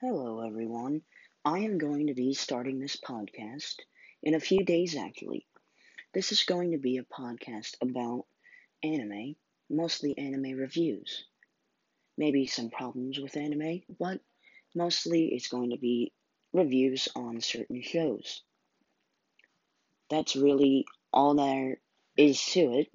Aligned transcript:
Hello, 0.00 0.40
everyone. 0.46 1.02
I 1.44 1.58
am 1.58 1.78
going 1.78 2.06
to 2.06 2.14
be 2.14 2.32
starting 2.32 2.78
this 2.78 2.94
podcast 2.96 3.80
in 4.22 4.34
a 4.34 4.40
few 4.40 4.64
days, 4.64 4.94
actually. 4.94 5.44
This 6.14 6.32
is 6.32 6.44
going 6.44 6.70
to 6.72 6.78
be 6.78 6.98
a 6.98 7.04
podcast 7.04 7.76
about 7.80 8.26
anime, 8.82 9.36
mostly 9.68 10.16
anime 10.18 10.56
reviews. 10.56 11.24
Maybe 12.16 12.46
some 12.46 12.70
problems 12.70 13.18
with 13.18 13.36
anime, 13.36 13.82
but 13.98 14.20
mostly 14.74 15.34
it's 15.34 15.48
going 15.48 15.70
to 15.70 15.78
be 15.78 16.12
reviews 16.52 17.08
on 17.16 17.40
certain 17.40 17.82
shows. 17.82 18.42
That's 20.10 20.36
really 20.36 20.86
all 21.12 21.34
there 21.34 21.80
is 22.16 22.44
to 22.52 22.74
it. 22.78 22.92